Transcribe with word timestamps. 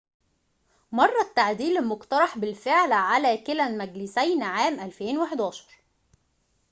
مرَّ 0.91 1.19
التعديل 1.21 1.77
المقترح 1.77 2.37
بالفعل 2.37 2.91
على 2.91 3.37
كلا 3.37 3.67
المجلسين 3.67 4.43
عام 4.43 4.79
2011 4.79 5.65